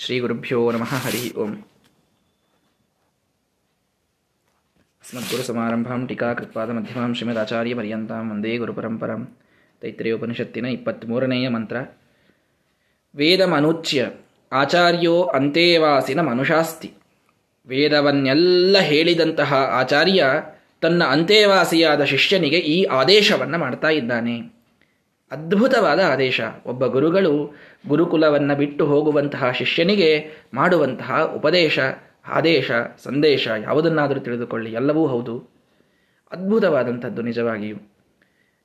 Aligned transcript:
ಶ್ರೀ 0.00 0.18
ಗುರುಭ್ಯೋ 0.18 0.58
ನಮಃ 0.70 0.92
ಹರಿ 0.96 1.30
ಓಂ 1.32 1.50
ಅಸ್ಮದ್ಗುರುಸಮಾರಂಭಾಂ 5.04 6.06
ಟೀಕಾಕೃತ್ಪಾದ 6.06 6.70
ಮಧ್ಯಮಾಂ 6.70 7.14
ಶ್ರೀಮದಾಚಾರ್ಯ 7.14 7.74
ಪರ್ಯಂತಾಂ 7.74 8.30
ವಂದೇ 8.30 8.56
ಗುರುಪರಂಪರಾಂ 8.56 9.22
ತೈತ್ರೇಯೋಪನಿಷತ್ತಿನ 9.80 10.66
ಇಪ್ಪತ್ತ್ಮೂರನೆಯ 10.66 11.48
ಮಂತ್ರ 11.48 11.76
ವೇದಮನುಚ್ಯ 13.14 14.10
ಆಚಾರ್ಯೋ 14.52 15.22
ಅಂತೇವಾಸಿನ 15.22 16.20
ಮನುಷಾಸ್ತಿ 16.20 16.90
ವೇದವನ್ನೆಲ್ಲ 17.66 18.78
ಹೇಳಿದಂತಹ 18.80 19.54
ಆಚಾರ್ಯ 19.54 20.22
ತನ್ನ 20.80 21.04
ಅಂತೇವಾಸಿಯಾದ 21.04 22.04
ಶಿಷ್ಯನಿಗೆ 22.04 22.58
ಈ 22.58 22.84
ಆದೇಶವನ್ನು 22.84 23.58
ಮಾಡ್ತಾ 23.58 23.88
ಇದ್ದಾನೆ। 23.88 24.36
ಅದ್ಭುತವಾದ 25.30 26.00
ಆದೇಶ. 26.00 26.40
ಒಬ್ಬ 26.66 26.86
ಗುರುಗಳು 26.86 27.54
ಗುರುಕುಲವನ್ನು 27.88 28.56
ಬಿಟ್ಟು 28.56 28.86
ಹೋಗುವಂತಹ 28.86 29.50
ಶಿಷ್ಯನಿಗೆ 29.50 30.30
ಮಾಡುವಂತಹ 30.54 31.32
ಉಪದೇಶ, 31.34 31.78
ಆದೇಶ, 32.26 32.70
ಸಂದೇಶ 33.02 33.48
ಯಾವುದನ್ನಾದರೂ 33.62 34.20
ತಿಳಿದುಕೊಳ್ಳಿ. 34.20 34.72
ಎಲ್ಲವೂ 34.72 35.06
ಹೌದು. 35.06 35.50
ಅದ್ಭುತವಾದಂಥದ್ದು 36.32 37.22
ನಿಜವಾಗಿಯೂ. 37.22 37.76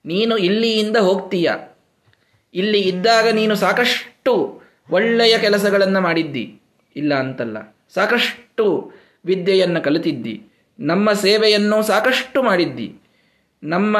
ನೀನು 0.05 0.37
ಇಲ್ಲಿಯಿಂದ 0.37 0.97
ಹೋಗ್ತೀಯ. 0.97 1.51
ಇಲ್ಲಿ 2.53 2.79
ಇದ್ದಾಗ 2.79 3.27
ನೀನು 3.33 3.55
ಸಾಕಷ್ಟು 3.55 4.61
ಒಳ್ಳೆಯ 4.91 5.39
ಕೆಲಸಗಳನ್ನು 5.39 6.01
ಮಾಡಿದ್ದಿ. 6.01 6.59
ಇಲ್ಲ 6.95 7.13
ಅಂತಲ್ಲ. 7.13 7.75
ಸಾಕಷ್ಟು 7.93 8.91
ವಿದ್ಯೆಯನ್ನು 9.25 9.81
ಕಲಿತಿದ್ದಿ. 9.81 10.43
ನಮ್ಮ 10.79 11.13
ಸೇವೆಯನ್ನು 11.13 11.83
ಸಾಕಷ್ಟು 11.83 12.43
ಮಾಡಿದ್ದಿ. 12.43 12.95
ನಮ್ಮ 13.63 13.97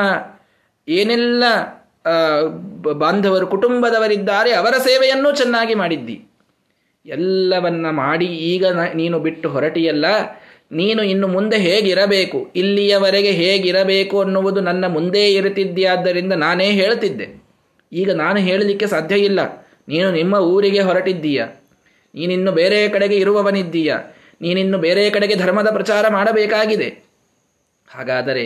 ಏನೆಲ್ಲ 0.87 1.43
ಬಾಂಧವರು 2.93 3.47
ಕುಟುಂಬದವರಿದ್ದಾರೆ, 3.47 4.51
ಅವರ 4.51 4.73
ಸೇವೆಯನ್ನೂ 4.77 5.31
ಚೆನ್ನಾಗಿ 5.31 5.75
ಮಾಡಿದ್ದಿ. 5.75 6.25
ಎಲ್ಲವನ್ನ 7.05 7.89
ಮಾಡಿ 7.89 8.25
ಈಗ 8.25 8.65
ನೀನು 8.95 9.19
ಬಿಟ್ಟು 9.19 9.49
ಹೊರಟಿಯಲ್ಲ, 9.49 10.05
ನೀನು 10.71 11.03
ಇನ್ನು 11.03 11.27
ಮುಂದೆ 11.27 11.57
ಹೇಗಿರಬೇಕು, 11.57 12.51
ಇಲ್ಲಿಯವರೆಗೆ 12.55 13.31
ಹೇಗಿರಬೇಕು 13.31 14.21
ಅನ್ನುವುದು 14.21 14.61
ನನ್ನ 14.61 14.85
ಮುಂದೆ 14.87 15.33
ಇರುತ್ತಿದ್ದೀಯಾದ್ದರಿಂದ 15.33 16.33
ನಾನೇ 16.33 16.71
ಹೇಳ್ತಿದ್ದೆ. 16.71 17.27
ಈಗ 17.93 18.11
ನಾನು 18.11 18.39
ಹೇಳಲಿಕ್ಕೆ 18.39 18.87
ಸಾಧ್ಯ 18.87 19.15
ಇಲ್ಲ. 19.15 19.39
ನೀನು 19.87 20.11
ನಿಮ್ಮ 20.11 20.35
ಊರಿಗೆ 20.35 20.79
ಹೊರಟಿದ್ದೀಯ. 20.79 21.43
ನೀನಿನ್ನು 22.15 22.51
ಬೇರೆ 22.51 22.89
ಕಡೆಗೆ 22.89 23.15
ಇರುವವನಿದ್ದೀಯ. 23.15 23.93
ನೀನಿನ್ನು 24.41 24.77
ಬೇರೆ 24.77 25.09
ಕಡೆಗೆ 25.09 25.35
ಧರ್ಮದ 25.35 25.69
ಪ್ರಚಾರ 25.69 26.05
ಮಾಡಬೇಕಾಗಿದೆ. 26.07 27.03
ಹಾಗಾದರೆ 27.87 28.45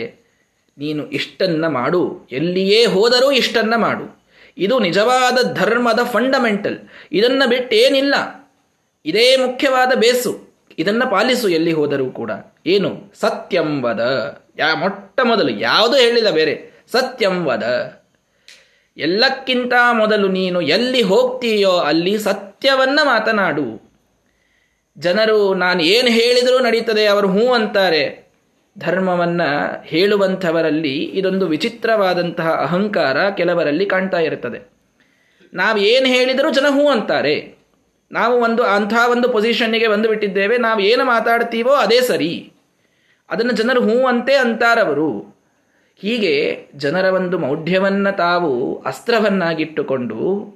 ನೀನು 0.80 1.10
ಇಷ್ಟನ್ನ 1.10 1.66
ಮಾಡು. 1.66 2.28
ಎಲ್ಲಿಯೇ 2.32 2.86
ಹೋದರೂ 2.86 3.30
ಇಷ್ಟನ್ನ 3.30 3.76
ಮಾಡು. 3.76 4.20
ಇದು 4.58 4.78
ನಿಜವಾದ 4.78 5.52
ಧರ್ಮದ 5.52 6.00
ಫಂಡಮೆಂಟಲ್ 6.02 6.78
ಇದನ್ನು 7.12 7.48
ಬಿಟ್ಟೇನಿಲ್ಲ. 7.48 8.14
ಇದೇ 9.04 9.36
ಮುಖ್ಯವಾದ 9.36 9.92
ಬೇಸು. 9.94 10.50
ಇದನ್ನು 10.78 11.10
ಪಾಲಿಸು 11.10 11.48
ಎಲ್ಲಿ 11.48 11.72
ಹೋದರೂ 11.72 12.10
ಕೂಡ. 12.10 12.30
ಏನು? 12.66 13.12
ಸತ್ಯಂವದ 13.20 14.00
ಯಾ, 14.58 14.74
ಮೊಟ್ಟ 14.74 15.20
ಮೊದಲು 15.20 15.48
ಯಾವುದು 15.48 15.96
ಹೇಳಿಲ್ಲ 15.96 16.30
ಬೇರೆ. 16.30 16.84
ಸತ್ಯಂವದ 16.92 17.96
ಎಲ್ಲಕ್ಕಿಂತ 18.96 19.72
ಮೊದಲು 19.92 20.28
ನೀನು 20.28 20.60
ಎಲ್ಲಿ 20.60 21.02
ಹೋಗ್ತೀಯೋ 21.02 21.70
ಅಲ್ಲಿ 21.70 22.18
ಸತ್ಯವನ್ನ 22.18 23.00
ಮಾತನಾಡು. 23.02 23.92
ಜನರು, 24.98 25.54
ನಾನು 25.54 25.82
ಏನು 25.82 26.08
ಹೇಳಿದರೂ 26.08 26.58
ನಡೀತದೆ, 26.58 27.06
ಅವರು 27.06 27.28
ಹೂ 27.28 27.52
ಅಂತಾರೆ. 27.52 28.29
ಧರ್ಮವನ್ನ 28.78 29.42
ಹೇಳುವಂಥವರಲ್ಲಿ 29.84 31.04
ಇದೊಂದು 31.04 31.46
ವಿಚಿತ್ರವಾದಂತಹ 31.46 32.50
ಅಹಂಕಾರ 32.50 33.30
ಕೆಲವರಲ್ಲಿ 33.30 33.86
ಕಾಣ್ತಾ 33.86 34.18
ಇರುತ್ತದೆ. 34.18 34.70
ನಾವು 35.54 35.78
ಏನು 35.78 36.06
ಹೇಳಿದರೂ 36.06 36.50
ಜನ 36.50 36.66
ಹೂ 36.68 36.88
ಅಂತಾರೆ. 36.88 37.54
ನಾವು 38.12 38.40
ಒಂದು 38.40 38.62
ಅಂಥ 38.62 38.94
ಒಂದು 39.10 39.28
ಪೊಸಿಷನ್ನಿಗೆ 39.28 39.88
ಬಂದು 39.88 40.08
ಬಿಟ್ಟಿದ್ದೇವೆ 40.08 40.58
ನಾವು 40.58 40.80
ಏನು 40.80 41.04
ಮಾತಾಡ್ತೀವೋ 41.04 41.70
ಅದೇ 41.70 42.00
ಸರಿ. 42.00 42.52
ಅದನ್ನು 43.30 43.52
ಜನರು 43.52 43.80
ಹೂ 43.82 44.06
ಅಂತೇ 44.06 44.34
ಅಂತಾರವರು. 44.34 45.40
ಹೀಗೆ 45.96 46.66
ಜನರ 46.76 47.04
ಒಂದು 47.04 47.38
ಮೌಢ್ಯವನ್ನು 47.38 48.16
ತಾವು 48.16 48.82
ಅಸ್ತ್ರವನ್ನಾಗಿಟ್ಟುಕೊಂಡು 48.82 50.46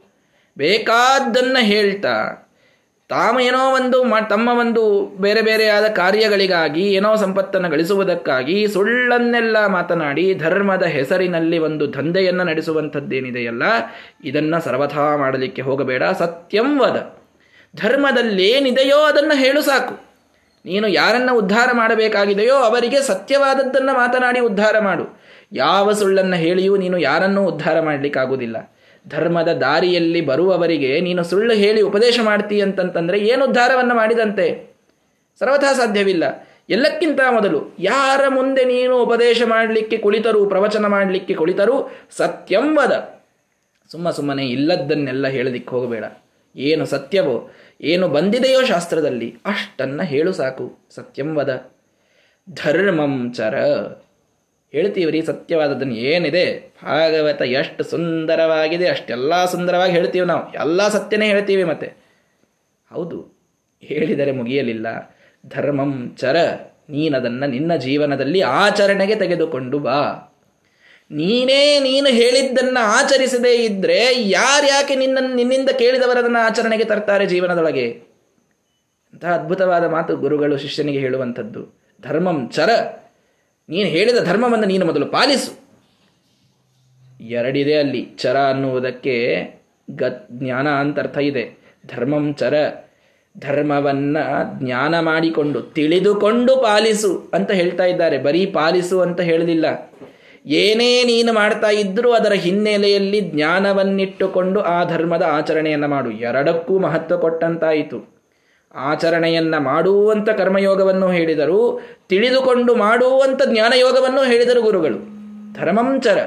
ಬೇಕಾದ್ದನ್ನು 0.58 1.64
ಹೇಳ್ತಾ 1.64 2.48
ತಾವು 3.12 3.40
ಏನೋ 3.40 3.62
ಒಂದು 3.70 3.98
ತಮ್ಮ 4.28 4.48
ಒಂದು 4.60 4.82
ಬೇರೆ 5.20 5.42
ಬೇರೆಯಾದ 5.42 5.86
ಕಾರ್ಯಗಳಿಗಾಗಿ 5.92 6.84
ಏನೋ 6.92 7.16
ಸಂಪತ್ತನ್ನು 7.16 7.68
ಗಳಿಸುವುದಕ್ಕಾಗಿ 7.70 8.68
ಸುಳ್ಳನ್ನೆಲ್ಲ 8.68 9.66
ಮಾತನಾಡಿ 9.66 10.34
ಧರ್ಮದ 10.34 10.82
ಹೆಸರಿನಲ್ಲಿ 10.82 11.58
ಒಂದು 11.58 11.86
ದಂಧೆಯನ್ನು 11.94 12.44
ನಡೆಸುವಂಥದ್ದೇನಿದೆಯಲ್ಲ, 12.44 13.62
ಇದನ್ನು 14.24 14.60
ಸರ್ವಥಾ 14.64 15.16
ಮಾಡಲಿಕ್ಕೆ 15.16 15.62
ಹೋಗಬೇಡ. 15.62 16.02
ಸತ್ಯಂವದ 16.18 16.98
ಧರ್ಮದಲ್ಲೇನಿದೆಯೋ 17.76 18.98
ಅದನ್ನು 18.98 19.36
ಹೇಳು 19.36 19.62
ಸಾಕು. 19.62 19.94
ನೀನು 20.64 20.86
ಯಾರನ್ನ 20.88 21.30
ಉದ್ಧಾರ 21.32 21.68
ಮಾಡಬೇಕಾಗಿದೆಯೋ 21.72 22.56
ಅವರಿಗೆ 22.56 23.00
ಸತ್ಯವಾದದ್ದನ್ನು 23.02 23.94
ಮಾತನಾಡಿ 23.94 24.40
ಉದ್ಧಾರ 24.40 24.78
ಮಾಡು. 24.78 25.04
ಯಾವ 25.52 25.92
ಸುಳ್ಳನ್ನು 25.92 26.36
ಹೇಳಿಯೂ 26.36 26.76
ನೀನು 26.76 26.98
ಯಾರನ್ನೂ 26.98 27.42
ಉದ್ಧಾರ 27.44 27.80
ಮಾಡಲಿಕ್ಕಾಗುವುದಿಲ್ಲ. 27.80 28.56
ಧರ್ಮದ 29.08 29.48
ದಾರಿಯಲ್ಲಿ 29.48 30.20
ಬರುವವರಿಗೆ 30.20 31.00
ನೀನು 31.00 31.24
ಸುಳ್ಳು 31.24 31.54
ಹೇಳಿ 31.54 31.80
ಉಪದೇಶ 31.82 32.20
ಮಾಡ್ತೀಯ 32.22 32.62
ಅಂತಂತಂದ್ರೆ 32.62 33.18
ಏನು 33.18 33.46
ಉದ್ಧಾರವನ್ನು 33.46 33.94
ಮಾಡಿದಂತೆ? 33.94 34.76
ಸರ್ವಥಾ 35.38 35.72
ಸಾಧ್ಯವಿಲ್ಲ. 35.72 36.48
ಎಲ್ಲಕ್ಕಿಂತ 36.70 37.20
ಮೊದಲು 37.30 37.76
ಯಾರ 37.78 38.28
ಮುಂದೆ 38.28 38.64
ನೀನು 38.64 39.02
ಉಪದೇಶ 39.02 39.42
ಮಾಡಲಿಕ್ಕೆ 39.46 39.98
ಕುಳಿತರು, 39.98 40.46
ಪ್ರವಚನ 40.46 40.86
ಮಾಡಲಿಕ್ಕೆ 40.86 41.34
ಕುಳಿತರು 41.34 41.98
ಸತ್ಯಂವದ 42.10 43.22
ಸುಮ್ಮ 43.92 44.10
ಸುಮ್ಮನೆ 44.10 44.46
ಇಲ್ಲದ್ದನ್ನೆಲ್ಲ 44.46 45.26
ಹೇಳಲಿಕ್ಕೆ 45.26 45.70
ಹೋಗಬೇಡ. 45.70 46.04
ಏನು 46.56 46.86
ಸತ್ಯವೋ, 46.86 47.50
ಏನು 47.80 48.08
ಬಂದಿದೆಯೋ 48.08 48.62
ಶಾಸ್ತ್ರದಲ್ಲಿ 48.64 49.36
ಅಷ್ಟನ್ನ 49.46 50.02
ಹೇಳು 50.02 50.32
ಸಾಕು. 50.32 50.78
ಸತ್ಯಂವದ 50.90 51.70
ಧರ್ಮಂ 52.50 53.32
ಚರ. 53.32 53.54
ಹೇಳ್ತೀವ್ರಿ 54.74 55.20
ಸತ್ಯವಾದದ್ದನ್ನು 55.22 55.96
ಏನಿದೆ? 56.10 56.44
ಭಾಗವತ 56.84 57.42
ಎಷ್ಟು 57.60 57.82
ಸುಂದರವಾಗಿದೆ, 57.84 58.86
ಅಷ್ಟೆಲ್ಲ 58.88 59.32
ಸುಂದರವಾಗಿ 59.44 59.92
ಹೇಳ್ತೀವಿ 59.92 60.26
ನಾವು. 60.26 60.44
ಎಲ್ಲ 60.54 60.88
ಸತ್ಯನೇ 60.88 61.26
ಹೇಳ್ತೀವಿ 61.26 61.64
ಮತ್ತೆ. 61.64 61.88
ಹೌದು, 62.90 63.18
ಹೇಳಿದರೆ 63.82 64.32
ಮುಗಿಯಲಿಲ್ಲ. 64.32 64.86
ಧರ್ಮಂ 65.44 65.92
ಚರ, 66.18 66.36
ನೀನದನ್ನು 66.90 67.46
ನಿನ್ನ 67.46 67.72
ಜೀವನದಲ್ಲಿ 67.76 68.40
ಆಚರಣೆಗೆ 68.60 69.16
ತೆಗೆದುಕೊಂಡು 69.16 69.78
ಬಾ. 69.78 69.98
ನೀನೇ 71.10 71.62
ನೀನು 71.80 72.08
ಹೇಳಿದ್ದನ್ನು 72.10 72.82
ಆಚರಿಸದೇ 72.98 73.54
ಇದ್ದರೆ 73.64 73.98
ಯಾರ್ಯಾಕೆ 74.30 74.94
ನಿನ್ನ, 74.94 75.18
ನಿನ್ನಿಂದ 75.34 75.70
ಕೇಳಿದವರದನ್ನು 75.78 76.40
ಆಚರಣೆಗೆ 76.46 76.84
ತರ್ತಾರೆ 76.84 77.24
ಜೀವನದೊಳಗೆ? 77.26 77.86
ಅಂತಹ 79.12 79.32
ಅದ್ಭುತವಾದ 79.34 79.84
ಮಾತು 79.86 80.12
ಗುರುಗಳು 80.16 80.56
ಶಿಷ್ಯನಿಗೆ 80.58 80.98
ಹೇಳುವಂಥದ್ದು. 80.98 81.62
ಧರ್ಮಂ 82.02 82.38
ಚರ 82.48 82.70
ನೀನು 83.68 83.88
ಹೇಳಿದ 83.88 84.24
ಧರ್ಮವನ್ನು 84.24 84.66
ನೀನು 84.66 84.86
ಮೊದಲು 84.86 85.06
ಪಾಲಿಸು. 85.06 85.64
ಎರಡಿದೆ 87.20 87.74
ಅಲ್ಲಿ, 87.74 88.02
ಚರ 88.18 88.36
ಅನ್ನುವುದಕ್ಕೆ 88.36 89.14
ಗ 89.90 90.02
ಜ್ಞಾನ 90.32 90.68
ಅಂತ 90.68 90.98
ಅರ್ಥ 90.98 91.18
ಇದೆ. 91.18 91.58
ಧರ್ಮಂ 91.86 92.34
ಚರ, 92.34 92.54
ಧರ್ಮವನ್ನ 93.38 94.16
ಜ್ಞಾನ 94.62 95.00
ಮಾಡಿಕೊಂಡು, 95.00 95.62
ತಿಳಿದುಕೊಂಡು 95.62 96.56
ಪಾಲಿಸು 96.56 97.30
ಅಂತ 97.34 97.50
ಹೇಳ್ತಾ 97.50 97.84
ಇದ್ದಾರೆ. 97.84 98.18
ಬರೀ 98.18 98.46
ಪಾಲಿಸು 98.46 99.00
ಅಂತ 99.00 99.20
ಹೇಳಲಿಲ್ಲ 99.20 99.90
ಏನೇ 100.46 101.04
ನೀನು 101.04 101.32
ಮಾಡ್ತಾ 101.32 101.68
ಇದ್ದರೂ 101.68 102.12
ಅದರ 102.12 102.32
ಹಿನ್ನೆಲೆಯಲ್ಲಿ 102.32 103.20
ಜ್ಞಾನವನ್ನಿಟ್ಟುಕೊಂಡು 103.20 104.60
ಆ 104.60 104.84
ಧರ್ಮದ 104.84 105.22
ಆಚರಣೆಯನ್ನು 105.22 105.88
ಮಾಡು. 105.88 106.10
ಎರಡಕ್ಕೂ 106.10 106.78
ಮಹತ್ವ 106.78 107.18
ಕೊಟ್ಟಂತಾಯಿತು. 107.18 108.13
ಆಚರಣೆಯನ್ನ 108.74 109.58
ಮಾಡುವಂಥ 109.58 110.28
ಕರ್ಮಯೋಗವನ್ನು 110.28 111.10
ಹೇಳಿದರು, 111.10 111.80
ತಿಳಿದುಕೊಂಡು 112.08 112.74
ಮಾಡುವಂಥ 112.74 113.42
ಜ್ಞಾನಯೋಗವನ್ನು 113.46 114.24
ಹೇಳಿದರು 114.24 114.62
ಗುರುಗಳು. 114.62 114.98
ಧರ್ಮಂಚರ 115.52 116.18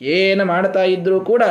ಏನು 0.00 0.44
ಮಾಡ್ತಾ 0.44 0.82
ಇದ್ರೂ 0.84 1.20
ಕೂಡ 1.20 1.42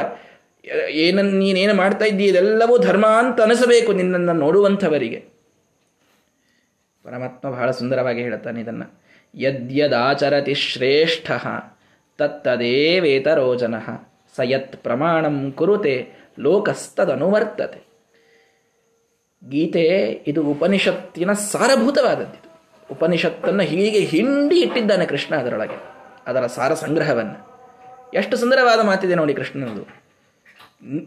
ಏನನ್ನು 0.90 1.32
ನೀನೇನು 1.32 1.74
ಮಾಡ್ತಾ 1.74 2.06
ಇದ್ದೀ, 2.06 2.26
ಇದೆಲ್ಲವೂ 2.26 2.78
ಧರ್ಮ 2.78 3.06
ಅಂತ 3.06 3.42
ಅನಿಸಬೇಕು 3.42 3.94
ನಿನ್ನನ್ನು 3.94 4.34
ನೋಡುವಂಥವರಿಗೆ. 4.34 5.24
ಪರಮಾತ್ಮ 7.04 7.50
ಬಹಳ 7.50 7.72
ಸುಂದರವಾಗಿ 7.72 8.22
ಹೇಳ್ತಾನೆ 8.22 8.62
ಇದನ್ನು. 8.62 9.00
ಯದ್ಯದಾಚರತಿ 9.36 10.54
ಶ್ರೇಷ್ಠ 10.54 11.32
ತತ್ತದೇ 12.18 13.00
ವೇತರೋಜನ 13.00 13.76
ಸಯತ್ 14.38 14.76
ಪ್ರಮಾಣಂ 14.76 15.52
ಕುರುತೆ, 15.52 16.08
ಲೋಕಸ್ತದನುವರ್ತತೆ. 16.40 17.93
ಗೀತೆ 19.44 19.84
ಇದು 20.28 20.42
ಉಪನಿಷತ್ತಿನ 20.44 21.32
ಸಾರಭೂತವಾದದ್ದು 21.34 22.40
ಉಪನಿಷತ್ತನ್ನು 22.92 23.64
ಹೀಗೆ 23.64 24.00
ಹಿಂಡಿ 24.00 24.58
ಇಟ್ಟಿದ್ದಾನೆ 24.60 25.06
ಕೃಷ್ಣ 25.06 25.36
ಅದರೊಳಗೆ, 25.36 25.78
ಅದರ 26.28 26.48
ಸಾರ 26.48 26.74
ಸಂಗ್ರಹವನ್ನು. 26.74 27.38
ಎಷ್ಟು 28.14 28.38
ಸುಂದರವಾದ 28.38 28.80
ಮಾತಿದೆ 28.80 29.16
ನೋಡಿ 29.16 29.34
ಕೃಷ್ಣನದು. 29.34 29.84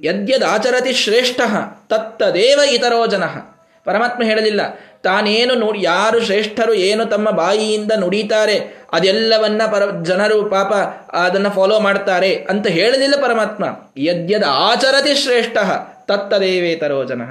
ಯದ್ಯದಾಚರತಿ 0.03 0.93
ಶ್ರೇಷ್ಠ, 0.93 1.41
ತತ್ತದೇವ 1.89 2.61
ಇತರೋ 2.73 3.07
ಜನ. 3.07 3.25
ಪರಮಾತ್ಮ 3.87 4.23
ಹೇಳಲಿಲ್ಲ, 4.23 4.61
ತಾನೇನು 5.03 5.55
ನೋಡಿ, 5.55 5.83
ಯಾರು 5.83 6.19
ಶ್ರೇಷ್ಠರು 6.21 6.75
ಏನು 6.75 7.05
ತಮ್ಮ 7.05 7.31
ಬಾಯಿಯಿಂದ 7.31 7.93
ನುಡಿತಾರೆ, 7.93 8.57
ಅದೆಲ್ಲವನ್ನ 8.93 9.63
ಪರ 9.73 9.83
ಜನರು 10.03 10.39
ಪಾಪ 10.51 10.73
ಅದನ್ನು 11.17 11.51
ಫಾಲೋ 11.51 11.81
ಮಾಡ್ತಾರೆ 11.81 12.35
ಅಂತ 12.51 12.67
ಹೇಳಲಿಲ್ಲ 12.67 13.17
ಪರಮಾತ್ಮ. 13.23 13.65
ಯದ್ಯದ 13.97 14.43
ಆಚರತಿ 14.49 15.15
ಶ್ರೇಷ್ಠ 15.15 15.57
ತತ್ತದೇವೇತರೋ 16.11 16.99
ಜನ. 17.11 17.23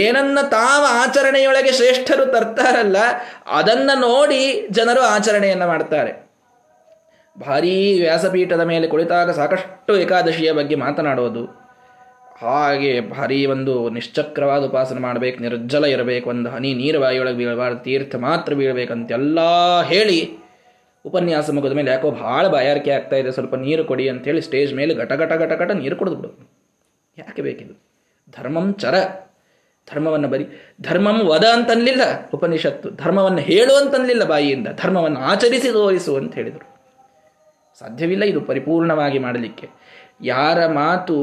ಏನನ್ನ 0.00 0.38
ತಾವ 0.56 0.82
ಆಚರಣೆಯೊಳಗೆ 1.02 1.72
ಶ್ರೇಷ್ಠರು 1.78 2.24
ತರ್ತಾರಲ್ಲ, 2.34 2.98
ಅದನ್ನ 3.58 3.90
ನೋಡಿ 4.06 4.42
ಜನರು 4.78 5.02
ಆಚರಣೆಯನ್ನ 5.14 5.66
ಮಾಡ್ತಾರೆ. 5.72 6.12
ಭಾರೀ 7.36 7.76
ವ್ಯಾಸಪೀಠದ 8.02 8.62
ಮೇಲೆ 8.72 8.86
ಕುಳಿತಾಗ 8.92 9.30
ಸಾಕಷ್ಟು 9.38 9.92
ಏಕಾದಶಿಯ 10.04 10.52
ಬಗ್ಗೆ 10.58 10.76
ಮಾತನಾಡೋದು. 10.84 11.44
ಹಾಗೆ 12.42 12.90
ಭಾರಿ 13.14 13.38
ಒಂದು 13.52 13.72
ನಿಶ್ಚಕ್ರವಾದ 13.94 14.62
ಉಪಾಸನೆ 14.70 15.00
ಮಾಡಬೇಕು 15.06 15.38
ನಿರ್ಜಲ 15.44 15.84
ಇರಬೇಕು, 15.94 16.26
ಒಂದು 16.34 16.48
ಹನಿ 16.54 16.70
ನೀರು 16.82 16.98
ಬಾಯಿಯೊಳಗೆ 17.04 17.38
ಬೀಳಬಾರ್ದು, 17.40 17.80
ತೀರ್ಥ 17.86 18.16
ಮಾತ್ರ 18.26 18.52
ಬೀಳಬೇಕಂತೆಲ್ಲ 18.60 19.38
ಹೇಳಿ 19.92 20.18
ಉಪನ್ಯಾಸ 21.04 21.50
ಮುಗಿದ 21.56 21.74
ಮೇಲೆ 21.78 21.90
ಯಾಕೋ 21.94 22.08
ಭಾಳ 22.22 22.44
ಬಾಯಾರಿಕೆ 22.54 22.90
ಆಗ್ತಾ 22.98 23.16
ಇದೆ, 23.22 23.30
ಸ್ವಲ್ಪ 23.36 23.54
ನೀರು 23.66 23.82
ಕೊಡಿ 23.90 24.04
ಅಂತೇಳಿ 24.12 24.40
ಸ್ಟೇಜ್ 24.46 24.72
ಮೇಲೆ 24.80 24.94
ಘಟ 25.02 25.12
ಘಟ 25.22 25.32
ಘಟ 25.42 25.52
ಘಟ 25.62 25.70
ನೀರು 25.82 25.96
ಕುಡಿದ್ಬಿಡು 26.00 26.30
ಯಾಕೆ 27.16 27.42
ಬೇಕಿದು? 27.48 27.74
ಧರ್ಮಂ 28.36 28.74
ಚರ. 28.74 28.94
ಧರ್ಮವನ್ನು 29.94 30.28
ಬರಿ, 30.28 30.46
ಧರ್ಮಂ 30.80 31.26
ವದ 31.26 31.44
ಅಂತನ್ಲಿಲ್ಲ. 31.44 32.00
ಉಪನಿಷತ್ತು 32.34 32.90
ಧರ್ಮವನ್ನು 32.90 33.38
ಹೇಳು 33.38 33.76
ಅಂತನ್ಲಿಲ್ಲ 33.76 34.24
ಬಾಯಿಯಿಂದ. 34.24 34.68
ಧರ್ಮವನ್ನು 34.84 35.20
ಆಚರಿಸಿ 35.20 35.72
ತೋರಿಸು 35.72 36.16
ಅಂತ 36.16 36.34
ಹೇಳಿದರು. 36.34 36.78
ಸಾಧ್ಯವಿಲ್ಲ 37.78 38.22
ಇದು 38.22 38.40
ಪರಿಪೂರ್ಣವಾಗಿ 38.40 39.18
ಮಾಡಲಿಕ್ಕೆ. 39.18 39.68
ಯಾರ 40.24 40.66
ಮಾತು 40.66 41.16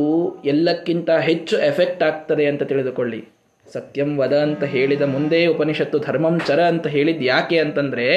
ಎಲ್ಲಕ್ಕಿಂತ 0.46 1.10
ಹೆಚ್ಚು 1.10 1.57
ಎಫೆಕ್ಟ್ 1.57 2.04
ಆಗ್ತದೆ 2.04 2.46
ಅಂತ 2.46 2.63
ತಿಳಿದುಕೊಳ್ಳಿ. 2.63 3.28
ಸತ್ಯಂ 3.74 4.18
ವದ 4.18 4.40
ಅಂತ 4.40 4.63
ಹೇಳಿದ 4.63 5.02
ಮುಂದೆ 5.02 5.46
ಉಪನಿಷತ್ತು 5.46 6.00
ಧರ್ಮಂ 6.00 6.40
ಚರ 6.40 6.63
ಅಂತ 6.63 6.88
ಹೇಳಿದ್ 6.88 7.24
ಯಾಕೆ 7.24 7.60
ಅಂತಂದ್ರೆ 7.60 8.07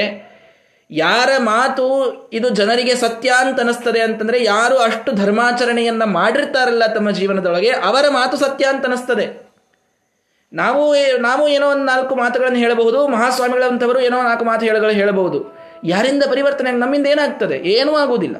ಯಾರ 0.90 1.28
ಮಾತು 1.38 2.14
ಇದು 2.32 2.48
ಜನರಿಗೆ 2.48 2.94
ಸತ್ಯ 2.94 3.32
ಅಂತ 3.38 3.60
ಅನಿಸ್ತದೆ 3.60 4.00
ಅಂತಂದ್ರೆ 4.00 4.44
ಯಾರು 4.44 4.78
ಅಷ್ಟು 4.78 5.12
ಧರ್ಮಾಚರಣೆಯನ್ನ 5.12 6.04
ಮಾಡಿರ್ತಾರಲ್ಲ 6.04 6.86
ತಮ್ಮ 6.86 7.10
ಜೀವನದೊಳಗೆ, 7.10 7.70
ಅವರ 7.70 8.04
ಮಾತು 8.08 8.36
ಸತ್ಯ 8.36 8.64
ಅಂತ 8.66 8.86
ಅನಿಸ್ತದೆ. 8.86 9.48
ನಾವು 10.52 10.94
ನಾವು 11.20 11.48
ಏನೋ 11.48 11.70
ಒಂದು 11.70 11.84
ನಾಲ್ಕು 11.84 12.14
ಮಾತುಗಳನ್ನು 12.14 12.58
ಹೇಳಬಹುದು, 12.58 13.08
ಮಹಾಸ್ವಾಮಿಗಳಂಥವರು 13.08 14.00
ಏನೋ 14.00 14.22
ನಾಲ್ಕು 14.22 14.44
ಮಾತು 14.44 14.66
ಹೇಳಗಳು 14.66 14.90
ಹೇಳಬಹುದು. 14.90 15.58
ಯಾರಿಂದ 15.84 16.22
ಪರಿವರ್ತನೆ 16.30 16.70
ನಮ್ಮಿಂದ 16.70 17.06
ಏನಾಗ್ತದೆ? 17.06 17.56
ಏನೂ 17.56 17.94
ಆಗುವುದಿಲ್ಲ. 17.94 18.36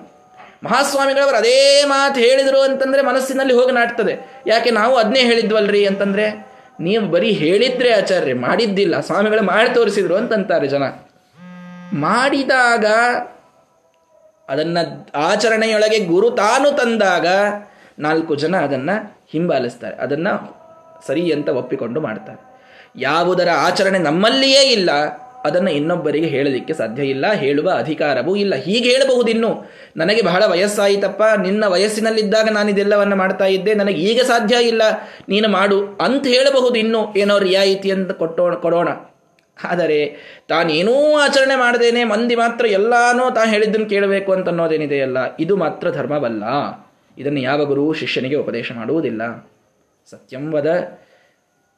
ಮಹಾಸ್ವಾಮಿಗಳವರು 0.65 1.37
ಅದೇ 1.37 1.85
ಮಾತು 1.85 2.21
ಹೇಳಿದರು 2.21 2.61
ಅಂತಂದ್ರೆ 2.61 3.03
ಮನಸ್ಸಿನಲ್ಲಿ 3.03 3.55
ಹೋಗಿ 3.55 3.73
ನಾಟ್ತದೆ. 3.73 4.43
ಯಾಕೆ 4.47 4.71
ನಾವು 4.71 4.97
ಅದನ್ನೇ 4.97 5.21
ಹೇಳಿದ್ವಲ್ರಿ 5.21 5.87
ಅಂತಂದ್ರೆ, 5.87 6.47
ನೀವು 6.81 7.07
ಬರೀ 7.07 7.31
ಹೇಳಿದ್ರೆ 7.31 7.93
ಆಚಾರ್ಯ, 7.93 8.35
ಮಾಡಿದ್ದಿಲ್ಲ, 8.35 9.01
ಸ್ವಾಮಿಗಳು 9.01 9.43
ಮಾಡಿ 9.43 9.75
ತೋರಿಸಿದ್ರು 9.75 10.17
ಅಂತಂತಾರೆ 10.17 10.69
ಜನ. 10.69 10.83
ಮಾಡಿದಾಗ 11.95 12.87
ಅದನ್ನು 14.49 14.83
ಆಚರಣೆಯೊಳಗೆ 15.15 15.99
ಗುರು 15.99 16.31
ತಾನು 16.31 16.71
ತಂದಾಗ 16.71 17.27
ನಾಲ್ಕು 17.99 18.35
ಜನ 18.35 18.57
ಅದನ್ನು 18.57 18.95
ಹಿಂಬಾಲಿಸ್ತಾರೆ. 19.33 19.97
ಅದನ್ನು 19.97 20.33
ಸರಿ 21.07 21.33
ಅಂತ 21.33 21.49
ಒಪ್ಪಿಕೊಂಡು 21.49 22.01
ಮಾಡ್ತಾರೆ. 22.01 22.41
ಯಾವುದರ 22.97 23.49
ಆಚರಣೆ 23.67 23.99
ನಮ್ಮಲ್ಲಿಯೇ 23.99 24.63
ಇಲ್ಲ, 24.63 24.91
ಅದನ್ನು 25.47 25.71
ಇನ್ನೊಬ್ಬರಿಗೆ 25.71 26.27
ಹೇಳಲಿಕ್ಕೆ 26.27 26.73
ಸಾಧ್ಯ 26.73 27.03
ಇಲ್ಲ, 27.05 27.27
ಹೇಳುವ 27.33 27.69
ಅಧಿಕಾರವೂ 27.71 28.37
ಇಲ್ಲ. 28.37 28.55
ಹೀಗೆ 28.55 28.89
ಹೇಳಬಹುದು 28.93 29.31
ಇನ್ನು 29.31 29.51
ನನಗೆ 29.97 30.23
ಬಹಳ 30.23 30.43
ವಯಸ್ಸಾಯಿತಪ್ಪ, 30.47 31.23
ನಿನ್ನ 31.23 31.65
ವಯಸ್ಸಿನಲ್ಲಿದ್ದಾಗ 31.67 32.49
ನಾನು 32.49 32.71
ಇದೆಲ್ಲವನ್ನು 32.71 33.17
ಮಾಡ್ತಾ 33.17 33.45
ಇದ್ದೆ, 33.45 33.75
ನನಗೆ 33.75 34.01
ಈಗ 34.01 34.21
ಸಾಧ್ಯ 34.23 34.57
ಇಲ್ಲ, 34.57 34.83
ನೀನು 35.29 35.49
ಮಾಡು 35.49 35.79
ಅಂತ 36.01 36.27
ಹೇಳಬಹುದು 36.27 36.75
ಇನ್ನು 36.75 37.15
ಏನೋ 37.17 37.39
ರಿಯಾಯಿತಿ 37.39 37.91
ಅಂತ 37.91 38.11
ಕೊಟ್ಟೋಣ 38.13 38.55
ಕೊಡೋಣ. 38.55 38.89
ಆದರೆ 39.65 40.17
ತಾನೇನೂ 40.49 41.19
ಆಚರಣೆ 41.19 41.57
ಮಾಡದೇನೆ, 41.57 42.05
ಮಂದಿ 42.05 42.35
ಮಾತ್ರ 42.35 42.67
ಎಲ್ಲಾನೂ 42.67 43.31
ತಾ 43.31 43.45
ಹೇಳಿದ್ದನ್ನು 43.45 43.89
ಕೇಳಬೇಕು 43.89 44.33
ಅಂತ 44.33 44.49
ಅನ್ನೋದೇನಿದೆಯಲ್ಲ, 44.49 45.19
ಇದು 45.41 45.57
ಮಾತ್ರ 45.57 45.91
ಧರ್ಮವಲ್ಲ. 45.91 46.45
ಇದನ್ನು 47.19 47.41
ಯಾವ 47.41 47.65
ಗುರು 47.65 47.93
ಶಿಷ್ಯನಿಗೆ 47.93 48.37
ಉಪದೇಶ 48.37 48.73
ಮಾಡುವುದಿಲ್ಲ. 48.73 49.51
ಸತ್ಯಂವದ 50.11 50.99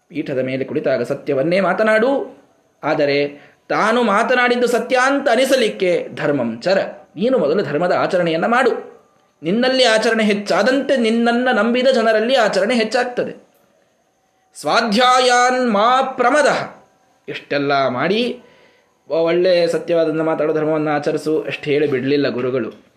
ಪೀಠದ 0.09 0.39
ಮೇಲೆ 0.39 0.65
ಕುಳಿತಾಗ 0.65 1.03
ಸತ್ಯವನ್ನೇ 1.03 1.61
ಮಾತನಾಡು. 1.61 2.41
ಆದರೆ 2.85 3.51
ತಾನು 3.69 4.03
ಮಾತನಾಡಿದ್ದು 4.03 4.67
ಸತ್ಯ 4.67 4.99
ಅಂತ 5.03 5.29
ಅನಿಸಲಿಕ್ಕೆ 5.29 6.09
ಧರ್ಮಂ 6.15 6.61
ಚರ. 6.61 6.79
ನೀನು 7.17 7.39
ಮೊದಲು 7.39 7.63
ಧರ್ಮದ 7.63 7.93
ಆಚರಣೆಯನ್ನು 7.93 8.49
ಮಾಡು. 8.49 8.91
ನಿನ್ನಲ್ಲಿ 9.43 9.85
ಆಚರಣೆ 9.85 10.25
ಹೆಚ್ಚಾದಂತೆ 10.25 10.97
ನಿನ್ನನ್ನು 10.97 11.55
ನಂಬಿದ 11.55 11.89
ಜನರಲ್ಲಿ 11.89 12.35
ಆಚರಣೆ 12.35 12.75
ಹೆಚ್ಚಾಗ್ತದೆ. 12.75 13.51
ಸ್ವಾಧ್ಯಾಯಾನ್ 14.55 15.73
ಮಾ 15.73 16.03
ಪ್ರಮದ. 16.03 16.80
ಇಷ್ಟೆಲ್ಲ 17.31 17.89
ಮಾಡಿ 17.89 18.41
ಒಳ್ಳೆ 19.09 19.67
ಸತ್ಯವಾದ 19.67 20.21
ಮಾತಾಡೋ 20.21 20.53
ಧರ್ಮವನ್ನು 20.53 20.91
ಆಚರಿಸು 20.91 21.43
ಅಷ್ಟು 21.43 21.65
ಹೇಳಿ 21.65 21.87
ಬಿಡಲಿಲ್ಲ 21.87 22.29
ಗುರುಗಳು. 22.29 22.91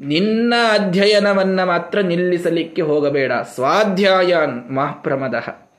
ನಿನ್ನ 0.00 0.54
ಅಧ್ಯಯನವನ್ನು 0.72 1.66
ಮಾತ್ರ 1.66 2.00
ನಿಲ್ಲಿಸಲಿಕ್ಕೆ 2.00 2.82
ಹೋಗಬೇಡ. 2.82 3.32
ಸ್ವಾಧ್ಯಾಯ 3.54 4.36
ಮಹಾಪ್ರಮದ. 4.70 5.34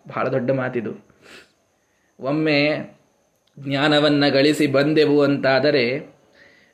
ಬಹಳ 0.07 0.27
ದೊಡ್ಡ 0.27 0.51
ಮಾತಿದು. 0.51 1.05
ಒಮ್ಮೆ 2.19 2.77
ಜ್ಞಾನವನ್ನು 3.59 4.33
ಗಳಿಸಿ 4.33 4.67
ಬಂದೆವು 4.67 5.21
ಅಂತಾದರೆ, 5.21 6.15